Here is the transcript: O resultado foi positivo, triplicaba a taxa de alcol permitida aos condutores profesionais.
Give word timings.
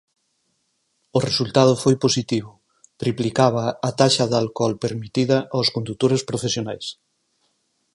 O 1.17 1.19
resultado 1.27 1.73
foi 1.83 1.95
positivo, 2.05 2.51
triplicaba 3.01 3.65
a 3.89 3.91
taxa 3.99 4.25
de 4.31 4.35
alcol 4.41 4.71
permitida 4.83 5.37
aos 5.55 5.67
condutores 5.75 6.21
profesionais. 6.29 6.85